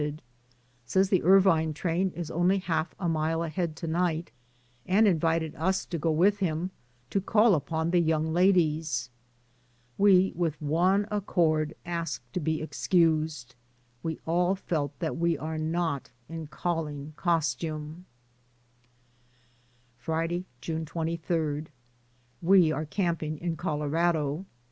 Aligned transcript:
DAYS 0.01 0.07
ON 0.07 0.13
THE 0.13 0.13
ROAD. 0.17 0.23
105 0.25 0.91
Says 0.91 1.09
the 1.09 1.23
Irvine 1.23 1.73
train 1.75 2.11
is 2.15 2.31
only 2.31 2.57
half 2.57 2.95
a 2.99 3.07
mile 3.07 3.43
ahead 3.43 3.75
to 3.75 3.85
night, 3.85 4.31
and 4.87 5.05
invited 5.07 5.53
us 5.55 5.85
to 5.85 5.99
go 5.99 6.11
v^ith 6.11 6.37
him 6.39 6.71
to 7.11 7.21
call 7.21 7.53
upon 7.53 7.91
the 7.91 7.99
young 7.99 8.33
ladies. 8.33 9.11
We, 9.99 10.31
w^ith 10.33 10.55
one 10.59 11.05
accord, 11.11 11.75
asked 11.85 12.33
to 12.33 12.39
be 12.39 12.63
excused. 12.63 13.53
We 14.01 14.17
all 14.25 14.55
felt 14.55 14.97
that 14.97 15.17
we 15.17 15.37
are 15.37 15.59
not 15.59 16.09
in 16.27 16.47
calling 16.47 17.13
costume. 17.15 18.07
Friday, 19.99 20.45
June 20.61 20.83
2^. 20.83 21.67
We 22.41 22.71
are 22.71 22.85
camping 22.85 23.37
in 23.37 23.55
Colorado. 23.55 24.47